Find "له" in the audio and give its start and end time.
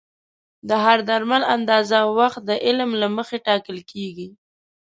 3.01-3.07